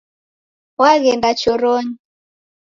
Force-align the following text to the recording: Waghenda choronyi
Waghenda 0.81 1.29
choronyi 1.39 1.95